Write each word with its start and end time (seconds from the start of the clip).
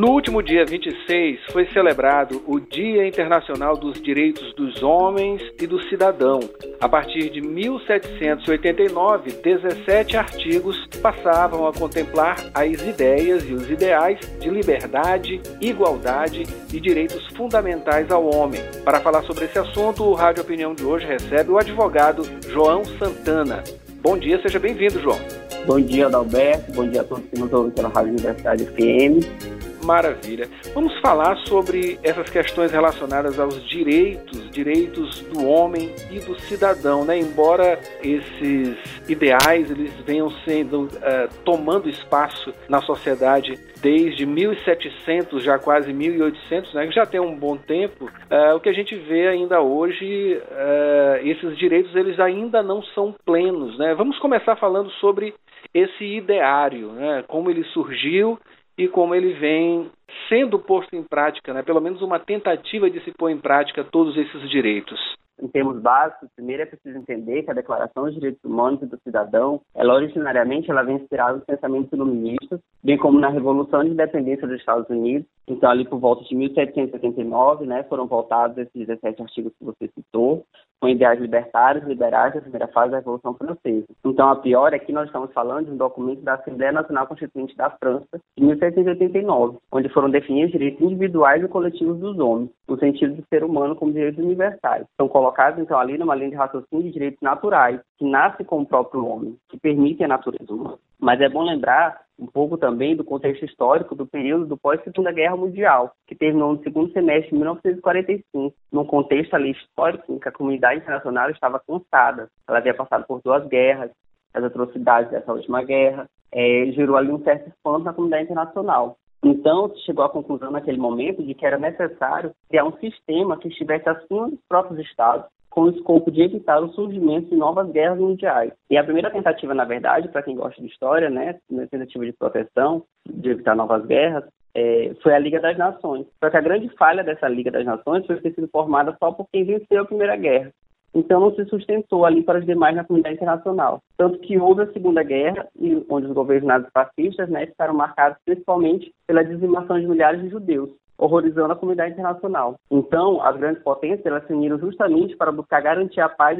No 0.00 0.12
último 0.12 0.42
dia 0.42 0.64
26 0.64 1.40
foi 1.52 1.66
celebrado 1.66 2.42
o 2.46 2.58
Dia 2.58 3.06
Internacional 3.06 3.76
dos 3.76 4.00
Direitos 4.00 4.54
dos 4.54 4.82
Homens 4.82 5.42
e 5.60 5.66
do 5.66 5.78
Cidadão. 5.90 6.40
A 6.80 6.88
partir 6.88 7.28
de 7.28 7.42
1789, 7.42 9.30
17 9.30 10.16
artigos 10.16 10.86
passavam 11.02 11.68
a 11.68 11.72
contemplar 11.74 12.36
as 12.54 12.80
ideias 12.80 13.44
e 13.46 13.52
os 13.52 13.70
ideais 13.70 14.18
de 14.40 14.48
liberdade, 14.48 15.38
igualdade 15.60 16.44
e 16.72 16.80
direitos 16.80 17.26
fundamentais 17.36 18.10
ao 18.10 18.24
homem. 18.24 18.62
Para 18.82 19.00
falar 19.00 19.22
sobre 19.24 19.44
esse 19.44 19.58
assunto, 19.58 20.02
o 20.04 20.14
Rádio 20.14 20.42
Opinião 20.42 20.74
de 20.74 20.82
hoje 20.82 21.04
recebe 21.04 21.50
o 21.50 21.58
advogado 21.58 22.22
João 22.48 22.86
Santana. 22.86 23.62
Bom 24.00 24.16
dia, 24.16 24.40
seja 24.40 24.58
bem-vindo, 24.58 24.98
João. 24.98 25.18
Bom 25.66 25.78
dia, 25.78 26.06
Adalberto. 26.06 26.72
Bom 26.72 26.88
dia 26.88 27.02
a 27.02 27.04
todos 27.04 27.26
que 27.26 27.38
nos 27.38 27.52
ouvem 27.52 27.70
pela 27.70 27.90
Rádio 27.90 28.12
Universidade 28.12 28.64
FM. 28.64 29.59
Maravilha. 29.84 30.48
Vamos 30.74 30.98
falar 31.00 31.36
sobre 31.46 31.98
essas 32.02 32.28
questões 32.28 32.70
relacionadas 32.70 33.38
aos 33.38 33.66
direitos, 33.68 34.50
direitos 34.50 35.20
do 35.22 35.46
homem 35.46 35.94
e 36.10 36.20
do 36.20 36.38
cidadão, 36.40 37.04
né? 37.04 37.18
Embora 37.18 37.78
esses 38.02 38.76
ideais 39.08 39.70
eles 39.70 39.92
venham 40.06 40.30
sendo 40.44 40.84
uh, 40.84 41.28
tomando 41.44 41.88
espaço 41.88 42.52
na 42.68 42.80
sociedade 42.82 43.58
desde 43.80 44.26
1700, 44.26 45.42
já 45.42 45.58
quase 45.58 45.92
1800, 45.92 46.74
né? 46.74 46.90
Já 46.90 47.06
tem 47.06 47.20
um 47.20 47.34
bom 47.34 47.56
tempo. 47.56 48.04
Uh, 48.04 48.56
o 48.56 48.60
que 48.60 48.68
a 48.68 48.74
gente 48.74 48.94
vê 48.94 49.28
ainda 49.28 49.60
hoje, 49.60 50.36
uh, 50.36 51.26
esses 51.26 51.56
direitos 51.56 51.94
eles 51.96 52.20
ainda 52.20 52.62
não 52.62 52.82
são 52.82 53.14
plenos, 53.24 53.78
né? 53.78 53.94
Vamos 53.94 54.18
começar 54.18 54.56
falando 54.56 54.90
sobre 54.92 55.34
esse 55.72 56.04
ideário, 56.04 56.92
né? 56.92 57.24
Como 57.26 57.50
ele 57.50 57.64
surgiu 57.64 58.38
e 58.80 58.88
como 58.88 59.14
ele 59.14 59.34
vem 59.34 59.90
sendo 60.28 60.58
posto 60.58 60.94
em 60.96 61.02
prática, 61.02 61.52
né? 61.52 61.62
pelo 61.62 61.80
menos 61.80 62.02
uma 62.02 62.18
tentativa 62.18 62.90
de 62.90 63.00
se 63.00 63.12
pôr 63.12 63.30
em 63.30 63.38
prática 63.38 63.84
todos 63.84 64.16
esses 64.16 64.48
direitos 64.48 64.99
em 65.42 65.48
termos 65.48 65.80
básicos, 65.80 66.28
primeiro 66.34 66.62
é 66.62 66.66
preciso 66.66 66.98
entender 66.98 67.42
que 67.42 67.50
a 67.50 67.54
Declaração 67.54 68.04
dos 68.04 68.14
Direitos 68.14 68.42
Humanos 68.44 68.82
e 68.82 68.86
do 68.86 68.98
Cidadão, 69.02 69.60
ela 69.74 69.94
originariamente 69.94 70.70
ela 70.70 70.82
vem 70.82 70.96
inspirada 70.96 71.34
nos 71.34 71.44
pensamentos 71.44 71.92
iluministas, 71.92 72.60
bem 72.82 72.98
como 72.98 73.18
na 73.18 73.28
Revolução 73.28 73.82
de 73.82 73.90
Independência 73.90 74.46
dos 74.46 74.58
Estados 74.58 74.88
Unidos. 74.88 75.26
Então, 75.48 75.70
ali 75.70 75.84
por 75.84 75.98
volta 75.98 76.24
de 76.24 76.34
1779, 76.34 77.66
né, 77.66 77.82
foram 77.84 78.06
voltados 78.06 78.56
esses 78.58 78.86
17 78.86 79.22
artigos 79.22 79.52
que 79.58 79.64
você 79.64 79.88
citou, 79.94 80.44
com 80.80 80.88
ideais 80.88 81.20
libertários 81.20 81.86
liberais 81.86 82.34
da 82.34 82.40
primeira 82.40 82.68
fase 82.68 82.92
da 82.92 82.98
Revolução 82.98 83.34
Francesa. 83.34 83.86
Então, 84.04 84.30
a 84.30 84.36
pior 84.36 84.72
é 84.72 84.78
que 84.78 84.92
nós 84.92 85.06
estamos 85.06 85.32
falando 85.32 85.66
de 85.66 85.72
um 85.72 85.76
documento 85.76 86.22
da 86.22 86.34
Assembleia 86.34 86.72
Nacional 86.72 87.06
Constituinte 87.06 87.56
da 87.56 87.70
França, 87.70 88.20
de 88.36 88.44
1789, 88.44 89.58
onde 89.72 89.88
foram 89.90 90.08
definidos 90.08 90.52
direitos 90.52 90.80
individuais 90.80 91.42
e 91.44 91.48
coletivos 91.48 91.98
dos 91.98 92.18
homens, 92.18 92.50
no 92.70 92.78
sentido 92.78 93.14
de 93.14 93.24
ser 93.28 93.42
humano 93.42 93.74
como 93.74 93.92
direitos 93.92 94.24
universais. 94.24 94.86
São 94.96 95.08
colocados, 95.08 95.58
então, 95.58 95.78
ali 95.78 95.98
numa 95.98 96.14
linha 96.14 96.30
de 96.30 96.36
raciocínio 96.36 96.84
de 96.84 96.92
direitos 96.92 97.20
naturais, 97.20 97.80
que 97.98 98.08
nasce 98.08 98.44
com 98.44 98.60
o 98.60 98.66
próprio 98.66 99.04
homem, 99.04 99.36
que 99.48 99.58
permite 99.58 100.04
a 100.04 100.08
natureza 100.08 100.52
humana. 100.52 100.78
Mas 100.98 101.20
é 101.20 101.28
bom 101.28 101.42
lembrar 101.42 102.00
um 102.18 102.26
pouco 102.26 102.56
também 102.56 102.94
do 102.94 103.02
contexto 103.02 103.44
histórico 103.44 103.94
do 103.94 104.06
período 104.06 104.46
do 104.46 104.56
pós-Segunda 104.56 105.10
Guerra 105.10 105.36
Mundial, 105.36 105.92
que 106.06 106.14
terminou 106.14 106.52
no 106.52 106.62
segundo 106.62 106.92
semestre 106.92 107.30
de 107.30 107.36
1945, 107.36 108.54
num 108.70 108.84
contexto 108.84 109.34
ali 109.34 109.50
histórico 109.50 110.12
em 110.12 110.18
que 110.18 110.28
a 110.28 110.32
comunidade 110.32 110.80
internacional 110.80 111.30
estava 111.30 111.60
cansada. 111.66 112.28
Ela 112.46 112.58
havia 112.58 112.74
passado 112.74 113.04
por 113.06 113.20
duas 113.22 113.46
guerras, 113.48 113.90
as 114.32 114.44
atrocidades 114.44 115.10
dessa 115.10 115.32
última 115.32 115.62
guerra, 115.64 116.08
é, 116.32 116.66
gerou 116.72 116.96
ali 116.96 117.10
um 117.10 117.22
certo 117.24 117.48
espanto 117.48 117.84
na 117.84 117.92
comunidade 117.92 118.24
internacional. 118.24 118.96
Então, 119.22 119.68
se 119.70 119.80
chegou 119.84 120.04
à 120.04 120.08
conclusão 120.08 120.50
naquele 120.50 120.78
momento 120.78 121.22
de 121.22 121.34
que 121.34 121.44
era 121.44 121.58
necessário 121.58 122.32
criar 122.48 122.64
um 122.64 122.76
sistema 122.78 123.36
que 123.36 123.48
estivesse 123.48 123.88
acima 123.88 124.30
dos 124.30 124.40
próprios 124.48 124.80
estados, 124.80 125.26
com 125.50 125.62
o 125.62 125.70
escopo 125.70 126.10
de 126.10 126.22
evitar 126.22 126.62
o 126.62 126.72
surgimento 126.72 127.28
de 127.28 127.36
novas 127.36 127.68
guerras 127.70 127.98
mundiais. 127.98 128.52
E 128.70 128.78
a 128.78 128.84
primeira 128.84 129.10
tentativa, 129.10 129.52
na 129.52 129.64
verdade, 129.64 130.08
para 130.08 130.22
quem 130.22 130.36
gosta 130.36 130.60
de 130.62 130.68
história, 130.68 131.10
né, 131.10 131.38
tentativa 131.70 132.06
de 132.06 132.12
proteção, 132.12 132.84
de 133.06 133.30
evitar 133.30 133.56
novas 133.56 133.84
guerras, 133.84 134.24
é, 134.54 134.94
foi 135.02 135.12
a 135.12 135.18
Liga 135.18 135.40
das 135.40 135.58
Nações. 135.58 136.06
Só 136.22 136.30
que 136.30 136.36
a 136.36 136.40
grande 136.40 136.68
falha 136.76 137.02
dessa 137.02 137.28
Liga 137.28 137.50
das 137.50 137.64
Nações 137.64 138.06
foi 138.06 138.16
ter 138.20 138.32
sido 138.34 138.48
formada 138.48 138.96
só 138.98 139.12
por 139.12 139.26
quem 139.30 139.44
venceu 139.44 139.82
a 139.82 139.86
Primeira 139.86 140.16
Guerra. 140.16 140.52
Então 140.94 141.20
não 141.20 141.34
se 141.34 141.44
sustentou 141.46 142.04
ali 142.04 142.22
para 142.22 142.40
os 142.40 142.46
demais 142.46 142.74
na 142.74 142.84
comunidade 142.84 143.16
internacional. 143.16 143.80
Tanto 143.96 144.18
que 144.18 144.38
houve 144.38 144.62
a 144.62 144.72
Segunda 144.72 145.02
Guerra, 145.02 145.46
onde 145.88 146.06
os 146.06 146.12
governos 146.12 146.46
nazifascistas 146.46 147.28
né, 147.28 147.46
ficaram 147.46 147.74
marcados 147.74 148.18
principalmente 148.24 148.92
pela 149.06 149.24
dizimação 149.24 149.78
de 149.78 149.86
milhares 149.86 150.20
de 150.20 150.28
judeus 150.28 150.70
horrorizando 151.00 151.52
a 151.52 151.56
comunidade 151.56 151.92
internacional. 151.92 152.56
Então, 152.70 153.22
as 153.22 153.34
grandes 153.38 153.62
potências 153.62 154.04
elas 154.04 154.26
se 154.26 154.34
uniram 154.34 154.58
justamente 154.58 155.16
para 155.16 155.32
buscar 155.32 155.62
garantir 155.62 156.00
a 156.00 156.10
paz 156.10 156.38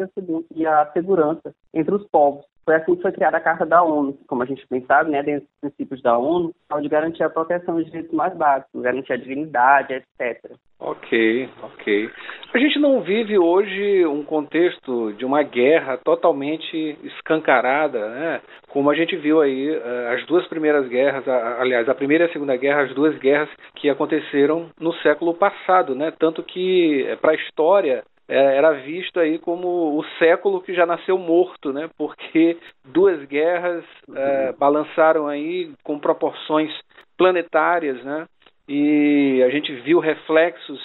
e 0.54 0.66
a 0.66 0.86
segurança 0.92 1.54
entre 1.72 1.94
os 1.94 2.06
povos. 2.08 2.44
Foi 2.70 2.76
assim 2.76 2.94
que 2.94 3.02
foi 3.02 3.10
criada 3.10 3.36
a 3.36 3.40
Carta 3.40 3.66
da 3.66 3.82
ONU, 3.82 4.16
como 4.28 4.44
a 4.44 4.46
gente 4.46 4.64
bem 4.70 4.80
sabe, 4.86 5.10
né, 5.10 5.24
dentro 5.24 5.40
dos 5.40 5.60
princípios 5.60 6.00
da 6.02 6.16
ONU, 6.16 6.54
de 6.80 6.88
garantir 6.88 7.24
a 7.24 7.28
proteção 7.28 7.74
dos 7.74 7.86
direitos 7.86 8.12
mais 8.12 8.32
básicos, 8.36 8.80
garantir 8.80 9.12
a 9.12 9.16
dignidade, 9.16 9.92
etc. 9.92 10.52
Ok, 10.78 11.48
ok. 11.64 12.10
A 12.54 12.58
gente 12.58 12.78
não 12.78 13.00
vive 13.00 13.36
hoje 13.36 14.06
um 14.06 14.22
contexto 14.22 15.12
de 15.14 15.24
uma 15.24 15.42
guerra 15.42 15.96
totalmente 15.96 16.96
escancarada, 17.02 18.08
né? 18.08 18.40
Como 18.68 18.88
a 18.88 18.94
gente 18.94 19.16
viu 19.16 19.40
aí 19.40 19.68
eh, 19.68 20.14
as 20.14 20.24
duas 20.26 20.46
primeiras 20.46 20.86
guerras, 20.86 21.26
aliás, 21.26 21.88
a 21.88 21.94
primeira 21.94 22.26
e 22.26 22.28
a 22.28 22.32
segunda 22.32 22.56
guerra, 22.56 22.82
as 22.82 22.94
duas 22.94 23.18
guerras 23.18 23.48
que 23.74 23.90
aconteceram 23.90 24.70
no 24.78 24.92
século 25.02 25.34
passado, 25.34 25.96
né? 25.96 26.12
Tanto 26.16 26.40
que 26.40 27.04
eh, 27.08 27.16
para 27.16 27.32
a 27.32 27.34
história 27.34 28.04
era 28.34 28.72
visto 28.72 29.18
aí 29.18 29.38
como 29.38 29.98
o 29.98 30.04
século 30.18 30.60
que 30.60 30.72
já 30.72 30.86
nasceu 30.86 31.18
morto, 31.18 31.72
né? 31.72 31.88
Porque 31.98 32.56
duas 32.84 33.24
guerras 33.24 33.84
é, 34.14 34.52
balançaram 34.52 35.26
aí 35.26 35.72
com 35.82 35.98
proporções 35.98 36.70
planetárias, 37.18 38.02
né? 38.04 38.26
E 38.68 39.42
a 39.44 39.50
gente 39.50 39.74
viu 39.82 39.98
reflexos 39.98 40.80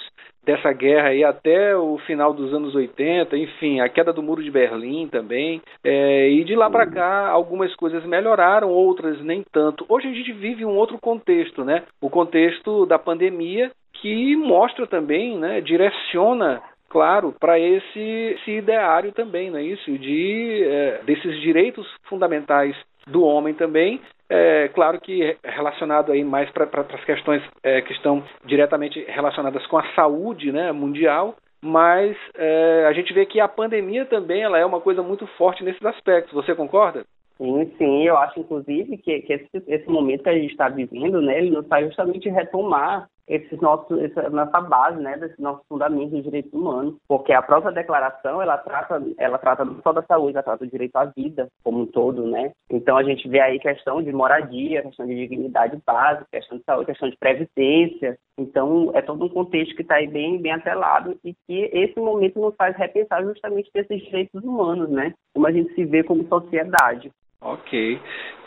dessa 0.46 0.72
guerra 0.72 1.08
aí 1.08 1.24
até 1.24 1.76
o 1.76 1.98
final 1.98 2.32
dos 2.32 2.54
anos 2.54 2.74
80, 2.74 3.36
enfim, 3.36 3.80
a 3.80 3.88
queda 3.88 4.12
do 4.12 4.22
muro 4.22 4.42
de 4.42 4.50
Berlim 4.50 5.08
também, 5.08 5.60
é, 5.82 6.30
e 6.30 6.44
de 6.44 6.54
lá 6.54 6.70
para 6.70 6.86
cá 6.86 7.28
algumas 7.28 7.74
coisas 7.74 8.04
melhoraram, 8.04 8.70
outras 8.70 9.20
nem 9.22 9.44
tanto. 9.52 9.84
Hoje 9.88 10.08
a 10.08 10.12
gente 10.12 10.32
vive 10.32 10.64
um 10.64 10.76
outro 10.76 10.98
contexto, 11.00 11.64
né? 11.64 11.82
O 12.00 12.08
contexto 12.08 12.86
da 12.86 12.98
pandemia 12.98 13.72
que 14.00 14.36
mostra 14.36 14.86
também, 14.86 15.38
né, 15.38 15.60
direciona 15.60 16.62
claro, 16.88 17.34
para 17.38 17.58
esse, 17.58 18.00
esse, 18.00 18.50
ideário 18.52 19.12
também, 19.12 19.50
não 19.50 19.58
é 19.58 19.62
isso? 19.62 19.90
De, 19.98 20.64
é, 20.64 21.00
desses 21.04 21.40
direitos 21.40 21.86
fundamentais 22.08 22.76
do 23.06 23.22
homem 23.22 23.54
também, 23.54 24.00
é, 24.28 24.68
claro 24.68 25.00
que 25.00 25.36
relacionado 25.44 26.10
aí 26.10 26.24
mais 26.24 26.50
para 26.50 26.68
as 26.92 27.04
questões 27.04 27.42
é, 27.62 27.80
que 27.80 27.92
estão 27.92 28.24
diretamente 28.44 29.04
relacionadas 29.08 29.64
com 29.66 29.78
a 29.78 29.86
saúde 29.94 30.50
né, 30.50 30.72
mundial, 30.72 31.36
mas 31.62 32.16
é, 32.36 32.86
a 32.88 32.92
gente 32.92 33.12
vê 33.12 33.24
que 33.24 33.40
a 33.40 33.48
pandemia 33.48 34.04
também 34.04 34.42
ela 34.42 34.58
é 34.58 34.64
uma 34.64 34.80
coisa 34.80 35.02
muito 35.02 35.26
forte 35.38 35.62
nesses 35.64 35.84
aspectos. 35.84 36.32
Você 36.32 36.54
concorda? 36.54 37.04
Sim, 37.38 37.70
sim, 37.76 38.06
eu 38.06 38.16
acho 38.16 38.40
inclusive 38.40 38.96
que, 38.96 39.20
que 39.20 39.32
esse, 39.32 39.62
esse 39.68 39.88
momento 39.88 40.22
que 40.22 40.28
a 40.28 40.34
gente 40.34 40.50
está 40.50 40.68
vivendo, 40.68 41.20
né, 41.20 41.38
ele 41.38 41.50
nos 41.50 41.66
faz 41.66 41.86
justamente 41.86 42.28
retomar 42.28 43.08
esses 43.28 43.60
nossos, 43.60 43.98
essa 44.00 44.28
nossa 44.30 44.60
base, 44.60 45.00
né, 45.00 45.16
desses 45.16 45.38
nossos 45.38 45.66
fundamentos 45.68 46.12
de 46.12 46.22
direitos 46.22 46.52
humanos, 46.52 46.94
porque 47.08 47.32
a 47.32 47.42
própria 47.42 47.72
declaração, 47.72 48.40
ela 48.40 48.56
trata, 48.58 49.02
ela 49.18 49.38
trata 49.38 49.64
não 49.64 49.80
só 49.82 49.92
da 49.92 50.02
saúde, 50.02 50.34
ela 50.34 50.42
trata 50.42 50.64
do 50.64 50.70
direito 50.70 50.96
à 50.96 51.04
vida 51.06 51.48
como 51.62 51.80
um 51.80 51.86
todo, 51.86 52.26
né, 52.26 52.52
então 52.70 52.96
a 52.96 53.02
gente 53.02 53.28
vê 53.28 53.40
aí 53.40 53.58
questão 53.58 54.02
de 54.02 54.12
moradia, 54.12 54.82
questão 54.82 55.06
de 55.06 55.14
dignidade 55.14 55.78
básica, 55.84 56.26
questão 56.30 56.58
de 56.58 56.64
saúde, 56.64 56.86
questão 56.86 57.08
de 57.08 57.16
previdência, 57.16 58.18
então 58.38 58.90
é 58.94 59.02
todo 59.02 59.24
um 59.24 59.28
contexto 59.28 59.74
que 59.74 59.82
está 59.82 59.96
aí 59.96 60.06
bem, 60.06 60.40
bem 60.40 60.52
atrelado 60.52 61.18
e 61.24 61.34
que 61.46 61.70
esse 61.72 61.98
momento 61.98 62.40
nos 62.40 62.54
faz 62.54 62.76
repensar 62.76 63.24
justamente 63.24 63.70
desses 63.72 64.02
direitos 64.04 64.42
humanos, 64.42 64.88
né, 64.88 65.14
como 65.34 65.46
a 65.46 65.52
gente 65.52 65.74
se 65.74 65.84
vê 65.84 66.02
como 66.02 66.26
sociedade. 66.28 67.10
Ok. 67.40 68.00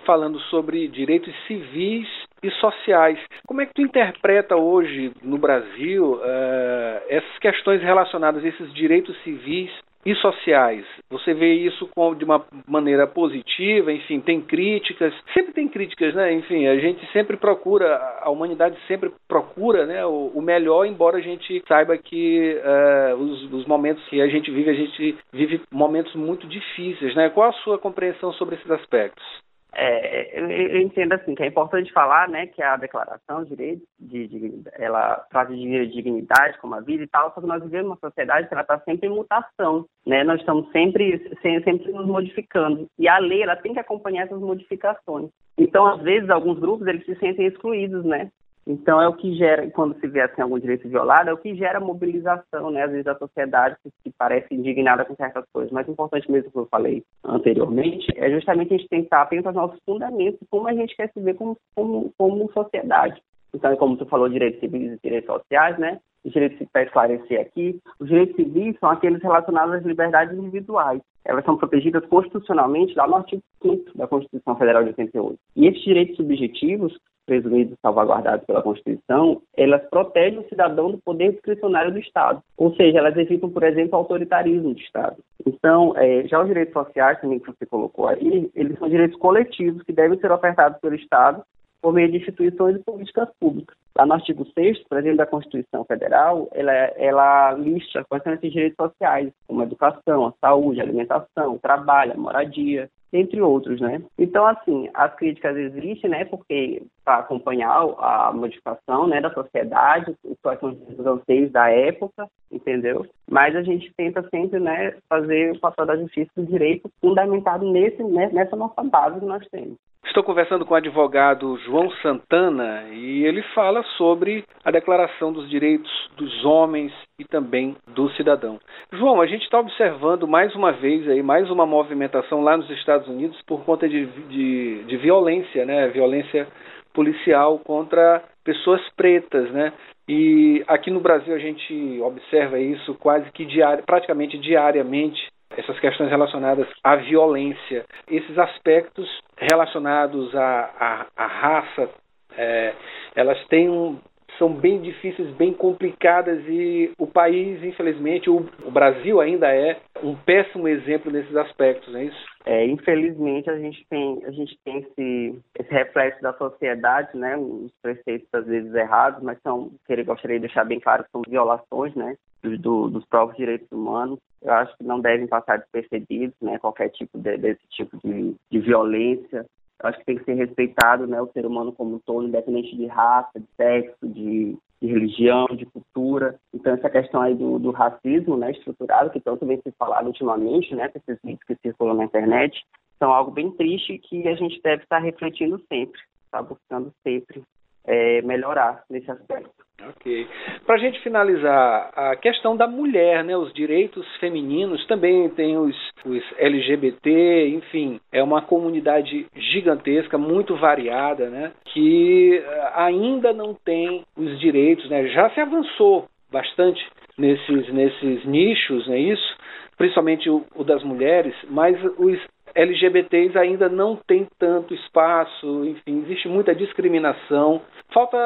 Falando 0.05 0.39
sobre 0.39 0.87
direitos 0.87 1.33
civis 1.45 2.07
e 2.43 2.51
sociais. 2.51 3.19
Como 3.47 3.61
é 3.61 3.65
que 3.65 3.73
tu 3.73 3.81
interpreta 3.81 4.55
hoje 4.55 5.11
no 5.21 5.37
Brasil 5.37 6.13
uh, 6.13 7.01
essas 7.07 7.37
questões 7.39 7.81
relacionadas 7.81 8.43
a 8.43 8.47
esses 8.47 8.73
direitos 8.73 9.15
civis 9.23 9.71
e 10.05 10.15
sociais. 10.15 10.85
Você 11.09 11.33
vê 11.33 11.53
isso 11.53 11.89
de 12.17 12.23
uma 12.23 12.45
maneira 12.67 13.05
positiva, 13.05 13.91
enfim, 13.91 14.19
tem 14.19 14.41
críticas, 14.41 15.13
sempre 15.33 15.53
tem 15.53 15.67
críticas, 15.67 16.13
né? 16.15 16.33
Enfim, 16.33 16.67
a 16.67 16.77
gente 16.77 17.05
sempre 17.11 17.35
procura, 17.35 17.97
a 18.21 18.29
humanidade 18.29 18.77
sempre 18.87 19.11
procura 19.27 19.85
né, 19.85 20.05
o, 20.05 20.31
o 20.33 20.41
melhor, 20.41 20.85
embora 20.85 21.17
a 21.17 21.21
gente 21.21 21.61
saiba 21.67 21.97
que 21.97 22.57
uh, 22.63 23.15
os, 23.15 23.53
os, 23.53 23.65
momentos 23.65 24.03
que 24.07 24.21
a 24.21 24.27
gente 24.27 24.49
vive, 24.49 24.69
a 24.69 24.73
gente 24.73 25.17
vive 25.33 25.61
momentos 25.71 26.15
muito 26.15 26.47
difíceis, 26.47 27.13
né? 27.15 27.29
Qual 27.29 27.49
a 27.49 27.53
sua 27.53 27.77
compreensão 27.77 28.31
sobre 28.33 28.55
esses 28.55 28.71
aspectos? 28.71 29.23
É, 29.71 30.39
eu 30.39 30.81
entendo 30.81 31.13
assim 31.13 31.35
que 31.35 31.43
é 31.43 31.47
importante 31.47 31.93
falar, 31.93 32.27
né, 32.27 32.47
que 32.47 32.61
a 32.61 32.75
declaração 32.75 33.43
de 33.43 33.49
direitos, 33.49 33.87
de, 33.99 34.27
de, 34.27 34.63
ela 34.73 35.15
trata 35.29 35.53
de 35.53 35.87
dignidade 35.87 36.57
como 36.57 36.73
a 36.73 36.79
vida 36.79 37.03
e 37.03 37.07
tal, 37.07 37.31
só 37.33 37.39
que 37.39 37.47
nós 37.47 37.61
vivemos 37.61 37.91
uma 37.91 38.09
sociedade 38.09 38.47
que 38.47 38.53
ela 38.53 38.63
está 38.63 38.79
sempre 38.79 39.07
em 39.07 39.13
mutação, 39.13 39.85
né, 40.05 40.23
nós 40.23 40.39
estamos 40.39 40.71
sempre, 40.71 41.19
sempre 41.41 41.91
nos 41.91 42.07
modificando 42.07 42.87
e 42.97 43.07
a 43.07 43.19
lei 43.19 43.43
ela 43.43 43.55
tem 43.55 43.73
que 43.73 43.79
acompanhar 43.79 44.23
essas 44.23 44.41
modificações. 44.41 45.29
Então, 45.55 45.85
às 45.85 46.01
vezes, 46.01 46.29
alguns 46.29 46.57
grupos 46.57 46.87
eles 46.87 47.05
se 47.05 47.15
sentem 47.15 47.45
excluídos, 47.45 48.03
né, 48.03 48.31
então 48.67 49.01
é 49.01 49.07
o 49.07 49.13
que 49.13 49.33
gera, 49.35 49.69
quando 49.71 49.99
se 49.99 50.07
vê 50.07 50.21
assim, 50.21 50.41
algum 50.41 50.59
direito 50.59 50.87
violado, 50.87 51.29
é 51.29 51.33
o 51.33 51.37
que 51.37 51.55
gera 51.55 51.79
mobilização, 51.79 52.69
né? 52.69 52.83
Às 52.83 52.91
vezes 52.91 53.07
a 53.07 53.17
sociedade 53.17 53.75
que, 53.83 53.89
que 54.03 54.13
parece 54.15 54.53
indignada 54.53 55.03
com 55.05 55.15
certas 55.15 55.45
coisas. 55.51 55.71
Mas 55.71 55.87
o 55.87 55.91
importante 55.91 56.29
mesmo 56.31 56.51
que 56.51 56.57
eu 56.57 56.67
falei 56.67 57.03
anteriormente 57.23 58.07
é 58.15 58.29
justamente 58.29 58.73
a 58.73 58.77
gente 58.77 58.89
tentar 58.89 59.25
pensar 59.25 59.51
nos 59.53 59.61
nossos 59.61 59.79
fundamentos, 59.85 60.39
como 60.51 60.67
a 60.67 60.73
gente 60.73 60.95
quer 60.95 61.11
se 61.11 61.19
ver 61.19 61.33
como, 61.35 61.57
como, 61.75 62.13
como 62.17 62.51
sociedade. 62.51 63.21
Então, 63.53 63.75
como 63.77 63.97
tu 63.97 64.05
falou, 64.05 64.29
direitos 64.29 64.59
civis 64.59 64.93
e 64.93 64.99
direitos 65.01 65.33
sociais, 65.33 65.77
né? 65.79 65.99
Os 66.23 66.31
direitos 66.31 66.67
para 66.71 66.83
esclarecer 66.83 67.39
aqui, 67.39 67.79
os 67.99 68.07
direitos 68.07 68.35
civis 68.35 68.77
são 68.79 68.89
aqueles 68.89 69.21
relacionados 69.21 69.75
às 69.75 69.85
liberdades 69.85 70.37
individuais. 70.37 71.01
Elas 71.23 71.45
são 71.45 71.57
protegidas 71.57 72.05
constitucionalmente 72.07 72.95
lá 72.95 73.07
no 73.07 73.15
artigo 73.15 73.43
5 73.61 73.97
da 73.97 74.07
Constituição 74.07 74.55
Federal 74.55 74.83
de 74.83 74.89
88. 74.89 75.39
E 75.55 75.67
esses 75.67 75.81
direitos 75.81 76.15
subjetivos 76.15 76.97
presumidos 77.29 77.73
e 77.73 77.81
salvaguardados 77.81 78.43
pela 78.47 78.63
Constituição, 78.63 79.39
elas 79.55 79.87
protegem 79.89 80.39
o 80.39 80.49
cidadão 80.49 80.89
do 80.89 80.97
poder 80.97 81.33
discricionário 81.33 81.91
do 81.91 81.99
Estado. 81.99 82.41
Ou 82.57 82.75
seja, 82.75 82.97
elas 82.97 83.15
evitam, 83.15 83.51
por 83.51 83.61
exemplo, 83.61 83.93
o 83.93 83.97
autoritarismo 83.97 84.73
do 84.73 84.79
Estado. 84.79 85.17
Então, 85.45 85.93
é, 85.95 86.27
já 86.27 86.41
os 86.41 86.47
direitos 86.47 86.73
sociais, 86.73 87.21
também 87.21 87.37
que 87.37 87.45
você 87.45 87.67
colocou 87.67 88.07
aí, 88.07 88.49
eles 88.55 88.79
são 88.79 88.89
direitos 88.89 89.17
coletivos 89.19 89.83
que 89.83 89.93
devem 89.93 90.17
ser 90.19 90.31
ofertados 90.31 90.79
pelo 90.79 90.95
Estado 90.95 91.43
por 91.81 91.93
meio 91.93 92.11
de 92.11 92.17
instituições 92.17 92.75
e 92.75 92.83
políticas 92.83 93.29
públicas. 93.39 93.75
Lá 93.97 94.05
no 94.05 94.13
artigo 94.13 94.45
6 94.53 94.83
por 94.87 94.97
exemplo, 94.97 95.17
da 95.17 95.25
Constituição 95.25 95.83
Federal, 95.85 96.47
ela, 96.53 96.71
ela 96.71 97.51
lista 97.53 98.05
quais 98.07 98.23
são 98.23 98.33
esses 98.33 98.51
direitos 98.51 98.77
sociais, 98.77 99.31
como 99.47 99.61
a 99.61 99.65
educação, 99.65 100.27
a 100.27 100.33
saúde, 100.39 100.79
a 100.79 100.83
alimentação, 100.83 101.55
o 101.55 101.59
trabalho, 101.59 102.13
a 102.13 102.17
moradia, 102.17 102.89
entre 103.11 103.41
outros, 103.41 103.81
né? 103.81 104.01
Então, 104.17 104.45
assim, 104.45 104.89
as 104.93 105.13
críticas 105.15 105.57
existem, 105.57 106.09
né? 106.09 106.25
Porque 106.25 106.83
para 107.03 107.19
acompanhar 107.19 107.71
a 107.97 108.31
modificação, 108.31 109.07
né, 109.07 109.19
da 109.19 109.33
sociedade, 109.33 110.15
quais 110.43 110.59
são 110.59 110.69
os 110.69 111.05
anseios 111.05 111.51
da 111.51 111.69
época, 111.69 112.27
entendeu? 112.51 113.05
Mas 113.29 113.55
a 113.55 113.63
gente 113.63 113.91
tenta 113.97 114.21
sempre, 114.29 114.59
né, 114.59 114.95
fazer 115.09 115.55
o 115.55 115.59
papel 115.59 115.87
da 115.87 115.97
justiça 115.97 116.29
do 116.35 116.45
direito 116.45 116.89
fundamentado 117.01 117.69
nesse, 117.71 118.03
né, 118.03 118.29
nessa 118.31 118.55
nossa 118.55 118.83
base 118.83 119.19
que 119.19 119.25
nós 119.25 119.45
temos. 119.47 119.77
Estou 120.05 120.23
conversando 120.23 120.65
com 120.65 120.73
o 120.73 120.77
advogado 120.77 121.57
João 121.65 121.91
Santana 122.01 122.85
e 122.91 123.25
ele 123.25 123.41
fala 123.53 123.83
sobre 123.97 124.43
a 124.63 124.71
Declaração 124.71 125.31
dos 125.31 125.49
Direitos 125.49 125.91
dos 126.15 126.43
Homens 126.43 126.91
e 127.19 127.25
também 127.25 127.75
do 127.87 128.09
Cidadão. 128.11 128.59
João, 128.93 129.21
a 129.21 129.27
gente 129.27 129.43
está 129.43 129.59
observando 129.59 130.27
mais 130.27 130.55
uma 130.55 130.71
vez 130.71 131.07
aí 131.07 131.21
mais 131.21 131.49
uma 131.51 131.65
movimentação 131.65 132.41
lá 132.41 132.57
nos 132.57 132.69
Estados 132.71 133.07
Unidos 133.07 133.39
por 133.45 133.63
conta 133.63 133.87
de, 133.87 134.05
de, 134.05 134.83
de 134.85 134.97
violência, 134.97 135.65
né? 135.65 135.87
Violência 135.89 136.47
policial 136.93 137.59
contra 137.59 138.23
pessoas 138.43 138.81
pretas, 138.95 139.51
né? 139.51 139.73
E 140.07 140.63
aqui 140.67 140.89
no 140.89 140.99
Brasil 140.99 141.35
a 141.35 141.39
gente 141.39 142.01
observa 142.01 142.59
isso 142.59 142.95
quase 142.95 143.29
que 143.31 143.45
diari 143.45 143.83
praticamente 143.83 144.37
diariamente 144.37 145.21
essas 145.55 145.79
questões 145.79 146.09
relacionadas 146.09 146.67
à 146.83 146.95
violência, 146.95 147.85
esses 148.09 148.37
aspectos 148.37 149.07
relacionados 149.39 150.35
à, 150.35 150.69
à, 150.79 151.23
à 151.23 151.27
raça, 151.27 151.89
é, 152.37 152.73
elas 153.15 153.43
têm 153.47 153.69
um, 153.69 153.99
são 154.39 154.51
bem 154.51 154.81
difíceis, 154.81 155.29
bem 155.35 155.53
complicadas 155.53 156.41
e 156.47 156.91
o 156.97 157.05
país, 157.05 157.61
infelizmente, 157.61 158.29
o, 158.29 158.45
o 158.65 158.71
Brasil 158.71 159.19
ainda 159.19 159.53
é 159.53 159.79
um 160.01 160.15
péssimo 160.15 160.67
exemplo 160.67 161.11
nesses 161.11 161.35
aspectos, 161.35 161.91
não 161.91 161.99
é 161.99 162.05
isso? 162.05 162.29
É, 162.45 162.65
infelizmente 162.65 163.49
a 163.49 163.59
gente 163.59 163.85
tem 163.89 164.23
a 164.25 164.31
gente 164.31 164.57
tem 164.63 164.77
esse, 164.79 165.39
esse 165.59 165.71
reflexo 165.71 166.21
da 166.21 166.33
sociedade, 166.33 167.15
né? 167.15 167.37
Os 167.37 167.71
preceitos 167.81 168.27
às 168.33 168.45
vezes 168.45 168.73
errados, 168.73 169.21
mas 169.21 169.37
são 169.43 169.71
que 169.85 170.03
gostaria 170.03 170.37
de 170.37 170.47
deixar 170.47 170.63
bem 170.63 170.79
claro 170.79 171.03
que 171.03 171.11
são 171.11 171.21
violações, 171.27 171.93
né? 171.93 172.15
Do, 172.41 172.89
dos 172.89 173.05
próprios 173.05 173.37
direitos 173.37 173.67
humanos. 173.69 174.17
Eu 174.41 174.53
acho 174.53 174.75
que 174.77 174.83
não 174.85 175.01
devem 175.01 175.27
passar 175.27 175.57
despercebidos, 175.57 176.35
né? 176.41 176.57
Qualquer 176.57 176.89
tipo 176.89 177.19
de, 177.19 177.37
desse 177.37 177.67
tipo 177.69 177.97
de, 178.01 178.33
de 178.49 178.59
violência 178.59 179.45
eu 179.81 179.89
acho 179.89 179.99
que 179.99 180.05
tem 180.05 180.17
que 180.17 180.25
ser 180.25 180.33
respeitado 180.33 181.07
né, 181.07 181.21
o 181.21 181.31
ser 181.31 181.45
humano 181.45 181.71
como 181.71 181.95
um 181.95 181.99
todo, 181.99 182.27
independente 182.27 182.75
de 182.75 182.85
raça, 182.87 183.39
de 183.39 183.47
sexo, 183.55 184.07
de, 184.07 184.57
de 184.81 184.87
religião, 184.87 185.47
de 185.47 185.65
cultura. 185.65 186.39
Então, 186.53 186.73
essa 186.73 186.89
questão 186.89 187.21
aí 187.21 187.33
do, 187.33 187.57
do 187.59 187.71
racismo 187.71 188.35
né, 188.35 188.51
estruturado, 188.51 189.09
que 189.09 189.21
tanto 189.21 189.45
vem 189.45 189.61
se 189.61 189.71
falado 189.71 190.07
ultimamente, 190.07 190.75
né, 190.75 190.89
com 190.89 190.99
esses 190.99 191.21
vídeos 191.23 191.43
que 191.47 191.55
circulam 191.55 191.95
na 191.95 192.03
internet, 192.03 192.61
são 192.97 193.13
algo 193.13 193.31
bem 193.31 193.51
triste 193.51 193.97
que 193.99 194.27
a 194.27 194.35
gente 194.35 194.61
deve 194.61 194.83
estar 194.83 194.99
refletindo 194.99 195.57
sempre, 195.69 196.01
tá 196.29 196.41
buscando 196.41 196.93
sempre 197.01 197.41
é, 197.85 198.21
melhorar 198.21 198.83
nesse 198.89 199.09
aspecto. 199.09 199.68
Ok. 199.87 200.27
Para 200.65 200.75
a 200.75 200.77
gente 200.77 200.99
finalizar, 201.01 201.91
a 201.95 202.15
questão 202.15 202.55
da 202.55 202.67
mulher, 202.67 203.23
né, 203.23 203.35
os 203.37 203.53
direitos 203.53 204.05
femininos, 204.17 204.85
também 204.87 205.29
tem 205.29 205.57
os, 205.57 205.75
os 206.05 206.23
LGBT, 206.37 207.47
enfim, 207.49 207.99
é 208.11 208.21
uma 208.21 208.41
comunidade 208.41 209.25
gigantesca, 209.35 210.17
muito 210.17 210.55
variada, 210.55 211.29
né, 211.29 211.51
que 211.65 212.43
eh, 212.43 212.71
ainda 212.75 213.31
não 213.31 213.53
tem 213.53 214.03
os 214.17 214.39
direitos, 214.39 214.89
né, 214.89 215.07
já 215.07 215.29
se 215.29 215.39
avançou 215.39 216.07
bastante 216.31 216.85
nesses, 217.17 217.73
nesses 217.73 218.25
nichos, 218.25 218.87
não 218.87 218.93
é 218.93 218.99
isso? 218.99 219.37
Principalmente 219.77 220.29
o, 220.29 220.45
o 220.55 220.63
das 220.63 220.83
mulheres, 220.83 221.33
mas 221.49 221.77
os 221.97 222.19
LGBTs 222.55 223.37
ainda 223.37 223.69
não 223.69 223.95
têm 223.95 224.27
tanto 224.37 224.73
espaço, 224.73 225.65
enfim, 225.65 226.03
existe 226.03 226.27
muita 226.27 226.55
discriminação. 226.55 227.61
Falta 227.93 228.17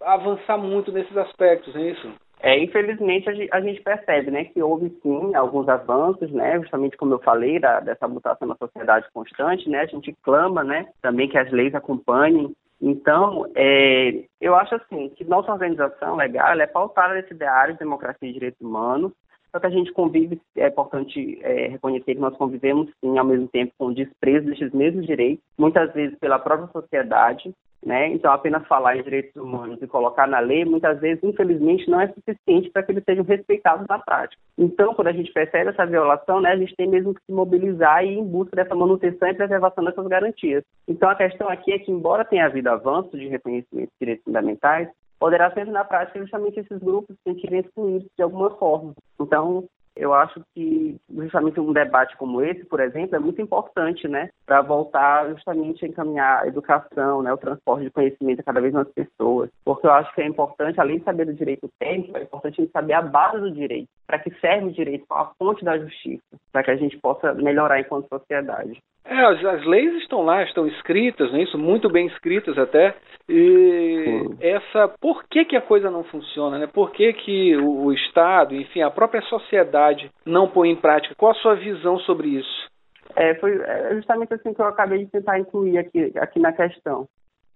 avançar 0.00 0.58
muito 0.58 0.92
nesses 0.92 1.16
aspectos, 1.16 1.74
não 1.74 1.82
é 1.82 1.90
isso? 1.90 2.12
É, 2.40 2.56
infelizmente 2.62 3.28
a 3.50 3.60
gente 3.60 3.82
percebe, 3.82 4.30
né, 4.30 4.44
que 4.44 4.62
houve 4.62 4.90
sim 5.02 5.34
alguns 5.34 5.68
avanços, 5.68 6.30
né, 6.30 6.58
justamente 6.60 6.96
como 6.96 7.14
eu 7.14 7.18
falei, 7.18 7.58
da, 7.58 7.80
dessa 7.80 8.06
mutação 8.06 8.46
na 8.46 8.54
sociedade 8.54 9.06
constante, 9.12 9.68
né, 9.68 9.80
a 9.80 9.86
gente 9.86 10.14
clama, 10.22 10.62
né, 10.62 10.86
também 11.02 11.28
que 11.28 11.36
as 11.36 11.50
leis 11.50 11.74
acompanhem. 11.74 12.54
Então, 12.80 13.44
é, 13.56 14.22
eu 14.40 14.54
acho 14.54 14.76
assim 14.76 15.08
que 15.16 15.24
nossa 15.24 15.50
organização 15.50 16.14
legal 16.14 16.52
é 16.60 16.66
pautada 16.66 17.14
nesse 17.14 17.34
ideário 17.34 17.72
de 17.72 17.80
democracia 17.80 18.28
e 18.28 18.32
direitos 18.32 18.60
humanos, 18.60 19.12
só 19.50 19.58
que 19.58 19.66
a 19.66 19.70
gente 19.70 19.92
convive, 19.92 20.40
é 20.56 20.68
importante 20.68 21.38
é, 21.42 21.68
reconhecer 21.68 22.14
que 22.14 22.20
nós 22.20 22.36
convivemos, 22.36 22.88
sim, 23.00 23.18
ao 23.18 23.24
mesmo 23.24 23.48
tempo 23.48 23.72
com 23.78 23.86
o 23.86 23.94
desprezo 23.94 24.46
desses 24.46 24.72
mesmos 24.72 25.06
direitos, 25.06 25.44
muitas 25.58 25.92
vezes 25.92 26.18
pela 26.18 26.38
própria 26.38 26.68
sociedade, 26.68 27.52
né? 27.84 28.08
Então, 28.08 28.32
apenas 28.32 28.66
falar 28.66 28.96
em 28.96 29.02
direitos 29.02 29.34
humanos 29.36 29.80
e 29.80 29.86
colocar 29.86 30.26
na 30.26 30.40
lei, 30.40 30.64
muitas 30.64 31.00
vezes, 31.00 31.22
infelizmente, 31.22 31.88
não 31.88 32.00
é 32.00 32.08
suficiente 32.08 32.70
para 32.70 32.82
que 32.82 32.92
eles 32.92 33.04
sejam 33.04 33.24
respeitados 33.24 33.86
na 33.88 33.98
prática. 33.98 34.40
Então, 34.56 34.94
quando 34.94 35.08
a 35.08 35.12
gente 35.12 35.32
percebe 35.32 35.70
essa 35.70 35.86
violação, 35.86 36.40
né, 36.40 36.50
a 36.50 36.56
gente 36.56 36.74
tem 36.76 36.88
mesmo 36.88 37.14
que 37.14 37.20
se 37.24 37.32
mobilizar 37.32 38.04
e 38.04 38.14
ir 38.14 38.18
em 38.18 38.24
busca 38.24 38.56
dessa 38.56 38.74
manutenção 38.74 39.28
e 39.28 39.34
preservação 39.34 39.84
dessas 39.84 40.06
garantias. 40.08 40.64
Então, 40.88 41.08
a 41.08 41.14
questão 41.14 41.48
aqui 41.48 41.72
é 41.72 41.78
que, 41.78 41.92
embora 41.92 42.24
tenha 42.24 42.46
havido 42.46 42.68
avanço 42.68 43.16
de 43.16 43.28
reconhecimento 43.28 43.88
de 43.88 43.98
direitos 44.00 44.24
fundamentais, 44.24 44.88
poderá 45.18 45.50
ser 45.52 45.66
na 45.66 45.84
prática 45.84 46.18
justamente 46.18 46.60
esses 46.60 46.78
grupos 46.78 47.16
se 47.16 47.22
sentirem 47.32 47.60
excluídos 47.60 48.08
de 48.16 48.22
alguma 48.22 48.50
forma. 48.50 48.94
Então, 49.20 49.64
eu 49.98 50.14
acho 50.14 50.40
que 50.54 50.96
justamente 51.10 51.58
um 51.58 51.72
debate 51.72 52.16
como 52.16 52.40
esse, 52.40 52.64
por 52.64 52.78
exemplo, 52.78 53.16
é 53.16 53.18
muito 53.18 53.42
importante, 53.42 54.06
né, 54.06 54.30
para 54.46 54.62
voltar 54.62 55.28
justamente 55.28 55.84
a 55.84 55.88
encaminhar 55.88 56.42
a 56.42 56.46
educação, 56.46 57.20
né, 57.20 57.32
o 57.32 57.36
transporte 57.36 57.84
de 57.84 57.90
conhecimento 57.90 58.40
a 58.40 58.44
cada 58.44 58.60
vez 58.60 58.72
mais 58.72 58.88
pessoas, 58.88 59.50
porque 59.64 59.86
eu 59.86 59.92
acho 59.92 60.14
que 60.14 60.22
é 60.22 60.26
importante, 60.26 60.80
além 60.80 60.98
de 60.98 61.04
saber 61.04 61.24
do 61.24 61.34
direito 61.34 61.68
técnico, 61.80 62.16
é 62.16 62.22
importante 62.22 62.70
saber 62.72 62.92
a 62.92 63.02
base 63.02 63.40
do 63.40 63.50
direito, 63.50 63.88
para 64.08 64.18
que 64.18 64.30
serve 64.40 64.68
o 64.68 64.72
direito, 64.72 65.04
qual 65.06 65.20
a 65.20 65.34
fonte 65.38 65.62
da 65.62 65.78
justiça, 65.78 66.22
para 66.50 66.64
que 66.64 66.70
a 66.70 66.76
gente 66.76 66.96
possa 66.98 67.34
melhorar 67.34 67.78
enquanto 67.78 68.08
sociedade. 68.08 68.82
É, 69.04 69.20
as, 69.20 69.44
as, 69.44 69.64
leis 69.66 69.94
estão 69.96 70.22
lá, 70.22 70.42
estão 70.42 70.66
escritas, 70.66 71.30
não 71.30 71.38
é 71.38 71.42
isso? 71.42 71.58
Muito 71.58 71.90
bem 71.90 72.06
escritas 72.06 72.56
até. 72.58 72.94
E 73.28 74.04
Sim. 74.04 74.36
essa, 74.40 74.88
por 75.00 75.24
que, 75.28 75.44
que 75.44 75.56
a 75.56 75.62
coisa 75.62 75.90
não 75.90 76.04
funciona, 76.04 76.58
né? 76.58 76.66
Por 76.66 76.90
que, 76.90 77.12
que 77.12 77.56
o, 77.56 77.84
o 77.84 77.92
Estado, 77.92 78.54
enfim, 78.54 78.80
a 78.80 78.90
própria 78.90 79.20
sociedade 79.22 80.10
não 80.24 80.48
põe 80.48 80.70
em 80.70 80.76
prática? 80.76 81.14
Qual 81.14 81.32
a 81.32 81.36
sua 81.36 81.54
visão 81.54 81.98
sobre 82.00 82.28
isso? 82.28 82.68
É, 83.14 83.34
foi 83.36 83.60
é 83.62 83.94
justamente 83.94 84.32
assim 84.34 84.54
que 84.54 84.60
eu 84.60 84.66
acabei 84.66 85.04
de 85.04 85.10
tentar 85.10 85.38
incluir 85.38 85.78
aqui, 85.78 86.12
aqui 86.18 86.40
na 86.40 86.52
questão 86.52 87.06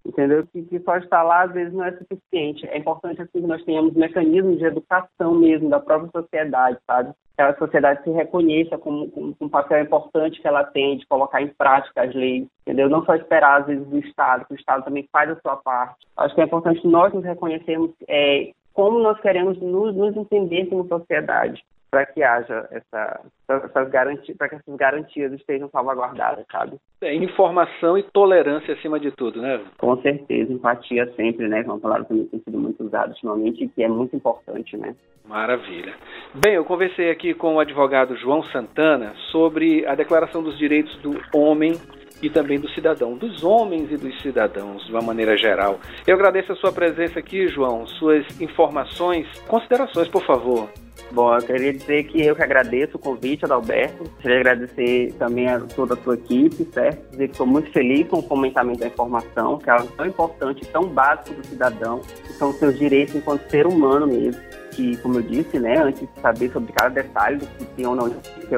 entendeu? 0.04 0.46
Que, 0.46 0.62
que, 0.62 0.80
só 0.80 0.96
estar 0.96 1.22
lá 1.22 1.42
às 1.42 1.52
vezes 1.52 1.72
não 1.72 1.84
é 1.84 1.92
suficiente. 1.92 2.66
É 2.68 2.78
importante 2.78 3.22
assim 3.22 3.40
que 3.40 3.46
nós 3.46 3.64
tenhamos 3.64 3.94
mecanismos 3.94 4.58
de 4.58 4.64
educação 4.64 5.34
mesmo 5.34 5.68
da 5.68 5.80
própria 5.80 6.10
sociedade, 6.10 6.78
sabe? 6.86 7.12
Que 7.36 7.42
a 7.42 7.56
sociedade 7.56 8.02
se 8.02 8.10
reconheça 8.10 8.76
como, 8.78 9.10
como, 9.10 9.36
um 9.40 9.48
papel 9.48 9.82
importante 9.82 10.40
que 10.40 10.46
ela 10.46 10.64
tem 10.64 10.98
de 10.98 11.06
colocar 11.06 11.40
em 11.40 11.48
prática 11.48 12.02
as 12.02 12.14
leis, 12.14 12.46
entendeu? 12.62 12.88
Não 12.88 13.04
só 13.04 13.14
esperar 13.14 13.60
às 13.60 13.66
vezes 13.66 13.86
do 13.86 13.98
Estado, 13.98 14.44
que 14.46 14.54
o 14.54 14.56
Estado 14.56 14.84
também 14.84 15.08
faz 15.10 15.30
a 15.30 15.40
sua 15.40 15.56
parte. 15.56 16.06
Acho 16.16 16.34
que 16.34 16.40
é 16.40 16.44
importante 16.44 16.86
nós 16.86 17.12
nos 17.12 17.24
reconhecermos 17.24 17.90
é, 18.08 18.52
como 18.72 18.98
nós 18.98 19.20
queremos 19.20 19.60
nos, 19.60 19.94
nos 19.94 20.16
entender 20.16 20.66
como 20.66 20.88
sociedade 20.88 21.62
para 21.92 22.06
que 22.06 22.22
haja 22.22 22.66
essa, 22.70 23.20
essas 23.46 23.90
garantias, 23.90 24.34
para 24.38 24.48
que 24.48 24.54
essas 24.54 24.76
garantias 24.76 25.30
estejam 25.34 25.68
salvaguardadas, 25.68 26.46
sabe? 26.50 26.78
É, 27.02 27.14
informação 27.14 27.98
e 27.98 28.02
tolerância 28.02 28.72
acima 28.72 28.98
de 28.98 29.10
tudo, 29.10 29.42
né? 29.42 29.60
Com 29.76 30.00
certeza, 30.00 30.50
empatia 30.50 31.12
sempre, 31.14 31.46
né? 31.48 31.60
É 31.60 31.64
uma 31.64 31.78
palavra 31.78 32.06
que 32.06 32.14
tem 32.24 32.40
sido 32.40 32.58
muito 32.58 32.82
usada 32.82 33.10
ultimamente 33.10 33.64
e 33.64 33.68
que 33.68 33.82
é 33.82 33.88
muito 33.88 34.16
importante, 34.16 34.74
né? 34.78 34.96
Maravilha. 35.28 35.92
Bem, 36.34 36.54
eu 36.54 36.64
conversei 36.64 37.10
aqui 37.10 37.34
com 37.34 37.56
o 37.56 37.60
advogado 37.60 38.16
João 38.16 38.42
Santana 38.44 39.12
sobre 39.30 39.86
a 39.86 39.94
Declaração 39.94 40.42
dos 40.42 40.56
Direitos 40.56 40.96
do 41.02 41.12
Homem 41.36 41.74
e 42.22 42.30
também 42.30 42.58
do 42.58 42.70
cidadão, 42.70 43.18
dos 43.18 43.44
homens 43.44 43.92
e 43.92 43.98
dos 43.98 44.18
cidadãos, 44.22 44.86
de 44.86 44.92
uma 44.92 45.02
maneira 45.02 45.36
geral. 45.36 45.78
Eu 46.06 46.14
agradeço 46.14 46.52
a 46.52 46.56
sua 46.56 46.72
presença 46.72 47.18
aqui, 47.18 47.48
João, 47.48 47.86
suas 47.86 48.40
informações, 48.40 49.26
considerações, 49.46 50.08
por 50.08 50.24
favor. 50.24 50.70
Bom, 51.12 51.34
eu 51.34 51.42
queria 51.42 51.74
dizer 51.74 52.04
que 52.04 52.22
eu 52.22 52.34
que 52.34 52.42
agradeço 52.42 52.96
o 52.96 52.98
convite, 52.98 53.44
Adalberto. 53.44 54.04
Queria 54.20 54.40
agradecer 54.40 55.12
também 55.18 55.46
a 55.46 55.60
toda 55.60 55.92
a 55.92 55.96
sua 55.98 56.14
equipe, 56.14 56.66
certo? 56.72 57.10
Dizer 57.10 57.26
que 57.26 57.32
estou 57.32 57.46
muito 57.46 57.70
feliz 57.70 58.08
com 58.08 58.20
o 58.20 58.22
fomentamento 58.22 58.80
da 58.80 58.86
informação, 58.86 59.58
que 59.58 59.68
é 59.68 59.74
algo 59.74 59.92
tão 59.94 60.06
importante, 60.06 60.64
tão 60.66 60.84
básico 60.88 61.34
do 61.34 61.46
cidadão, 61.46 62.00
que 62.00 62.32
são 62.32 62.48
os 62.48 62.56
seus 62.56 62.78
direitos 62.78 63.14
enquanto 63.14 63.48
ser 63.50 63.66
humano 63.66 64.06
mesmo 64.06 64.40
que, 64.72 64.96
como 64.98 65.16
eu 65.16 65.22
disse, 65.22 65.58
né, 65.58 65.78
antes 65.78 66.00
de 66.00 66.20
saber 66.20 66.50
sobre 66.52 66.72
cada 66.72 66.90
detalhe 66.90 67.38
do 67.38 67.46
que 67.46 67.64
tem 67.64 67.86
ou 67.86 67.94
não 67.94 68.10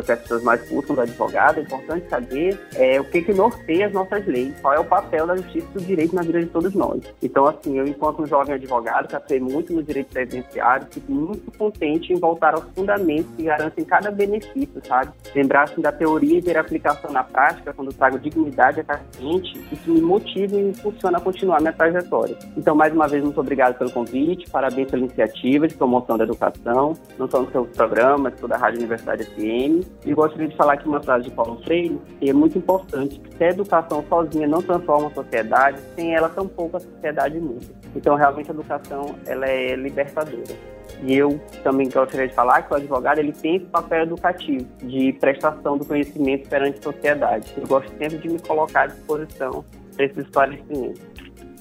que 0.02 0.12
as 0.12 0.20
pessoas 0.20 0.42
mais 0.42 0.68
buscam 0.68 0.94
do 0.94 1.00
advogado, 1.02 1.58
é 1.58 1.62
importante 1.62 2.08
saber 2.08 2.58
é, 2.74 3.00
o 3.00 3.04
que, 3.04 3.22
que 3.22 3.32
norteia 3.32 3.86
as 3.86 3.92
nossas 3.92 4.26
leis, 4.26 4.52
qual 4.60 4.74
é 4.74 4.80
o 4.80 4.84
papel 4.84 5.26
da 5.26 5.36
justiça 5.36 5.66
e 5.70 5.78
do 5.78 5.84
direito 5.84 6.14
na 6.14 6.22
vida 6.22 6.40
de 6.40 6.46
todos 6.46 6.74
nós. 6.74 7.00
Então, 7.22 7.46
assim, 7.46 7.78
eu, 7.78 7.86
enquanto 7.86 8.22
um 8.22 8.26
jovem 8.26 8.54
advogado, 8.54 9.14
atuei 9.14 9.40
muito 9.40 9.72
no 9.72 9.82
direito 9.82 10.08
previdenciário, 10.08 10.86
fico 10.90 11.12
muito 11.12 11.56
contente 11.56 12.12
em 12.12 12.16
voltar 12.16 12.54
aos 12.54 12.64
fundamentos 12.74 13.30
que 13.36 13.44
garantem 13.44 13.84
cada 13.84 14.10
benefício, 14.10 14.80
sabe? 14.86 15.12
Lembrar, 15.34 15.64
assim, 15.64 15.80
da 15.80 15.92
teoria 15.92 16.38
e 16.38 16.42
ter 16.42 16.56
aplicação 16.56 17.12
na 17.12 17.22
prática, 17.22 17.72
quando 17.72 17.92
trago 17.92 18.18
dignidade 18.18 18.80
a 18.80 18.84
cada 18.84 19.02
cliente, 19.16 19.60
isso 19.70 19.90
me 19.90 20.00
motiva 20.00 20.56
e 20.56 20.62
me 20.62 20.70
impulsiona 20.70 21.18
a 21.18 21.20
continuar 21.20 21.60
minha 21.60 21.72
trajetória. 21.72 22.36
Então, 22.56 22.74
mais 22.74 22.92
uma 22.92 23.06
vez, 23.06 23.22
muito 23.22 23.40
obrigado 23.40 23.78
pelo 23.78 23.90
convite, 23.90 24.50
parabéns 24.50 24.90
pela 24.90 25.04
iniciativa 25.04 25.68
de 25.68 25.74
promoção 25.74 26.03
promoção 26.04 26.18
da 26.18 26.24
educação, 26.24 26.96
não 27.18 27.28
só 27.28 27.42
no 27.42 27.50
seu 27.50 27.64
programa, 27.64 28.18
mas 28.18 28.40
toda 28.40 28.54
a 28.54 28.58
Rádio 28.58 28.78
Universidade 28.78 29.24
FM. 29.24 29.86
E 30.04 30.14
gostaria 30.14 30.48
de 30.48 30.56
falar 30.56 30.74
aqui 30.74 30.86
uma 30.86 31.02
frase 31.02 31.24
de 31.24 31.30
Paulo 31.30 31.60
Freire, 31.64 31.98
que 32.20 32.28
é 32.28 32.32
muito 32.32 32.58
importante, 32.58 33.18
que 33.18 33.36
se 33.36 33.44
a 33.44 33.48
educação 33.50 34.04
sozinha 34.08 34.46
não 34.46 34.62
transforma 34.62 35.08
a 35.08 35.10
sociedade, 35.10 35.80
sem 35.96 36.14
ela 36.14 36.28
tampouco 36.28 36.76
a 36.76 36.80
sociedade 36.80 37.40
muda. 37.40 37.66
Então, 37.96 38.14
realmente, 38.14 38.50
a 38.50 38.54
educação, 38.54 39.14
ela 39.26 39.46
é 39.46 39.74
libertadora. 39.74 40.74
E 41.02 41.14
eu 41.14 41.40
também 41.62 41.88
gostaria 41.88 42.28
de 42.28 42.34
falar 42.34 42.62
que 42.62 42.72
o 42.72 42.76
advogado 42.76 43.18
ele 43.18 43.32
tem 43.32 43.56
esse 43.56 43.66
papel 43.66 44.02
educativo 44.02 44.66
de 44.82 45.12
prestação 45.14 45.76
do 45.76 45.84
conhecimento 45.84 46.48
perante 46.48 46.78
a 46.78 46.82
sociedade. 46.82 47.52
Eu 47.56 47.66
gosto 47.66 47.90
sempre 47.98 48.18
de 48.18 48.28
me 48.28 48.38
colocar 48.38 48.82
à 48.82 48.86
disposição 48.86 49.64
para 49.96 50.04
esses 50.04 50.18
esclarecimentos. 50.18 51.00